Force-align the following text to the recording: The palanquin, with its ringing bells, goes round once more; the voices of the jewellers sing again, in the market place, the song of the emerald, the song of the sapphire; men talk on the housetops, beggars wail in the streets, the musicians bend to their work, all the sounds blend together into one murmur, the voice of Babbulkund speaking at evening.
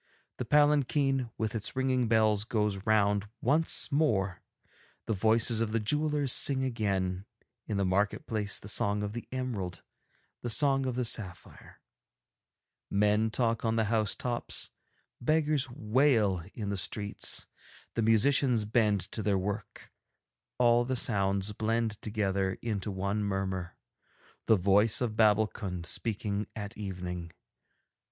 The 0.37 0.45
palanquin, 0.45 1.29
with 1.37 1.53
its 1.53 1.75
ringing 1.75 2.07
bells, 2.07 2.43
goes 2.43 2.87
round 2.87 3.27
once 3.39 3.91
more; 3.91 4.41
the 5.05 5.13
voices 5.13 5.61
of 5.61 5.73
the 5.73 5.79
jewellers 5.79 6.33
sing 6.33 6.63
again, 6.63 7.27
in 7.67 7.77
the 7.77 7.85
market 7.85 8.25
place, 8.25 8.57
the 8.57 8.67
song 8.67 9.03
of 9.03 9.13
the 9.13 9.27
emerald, 9.31 9.83
the 10.41 10.49
song 10.49 10.87
of 10.87 10.95
the 10.95 11.05
sapphire; 11.05 11.81
men 12.89 13.29
talk 13.29 13.63
on 13.63 13.75
the 13.75 13.91
housetops, 13.93 14.71
beggars 15.21 15.69
wail 15.69 16.41
in 16.55 16.69
the 16.71 16.77
streets, 16.77 17.45
the 17.93 18.01
musicians 18.01 18.65
bend 18.65 19.01
to 19.11 19.21
their 19.21 19.37
work, 19.37 19.91
all 20.57 20.83
the 20.83 20.95
sounds 20.95 21.53
blend 21.53 22.01
together 22.01 22.57
into 22.63 22.89
one 22.89 23.23
murmur, 23.23 23.75
the 24.47 24.55
voice 24.55 24.99
of 24.99 25.15
Babbulkund 25.15 25.85
speaking 25.85 26.47
at 26.55 26.75
evening. 26.75 27.31